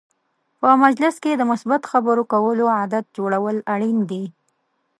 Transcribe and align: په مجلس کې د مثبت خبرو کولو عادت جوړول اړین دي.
په 0.59 0.69
مجلس 0.83 1.15
کې 1.23 1.31
د 1.35 1.41
مثبت 1.51 1.81
خبرو 1.91 2.23
کولو 2.33 2.65
عادت 2.77 3.05
جوړول 3.17 3.57
اړین 3.73 3.97
دي. 4.09 4.23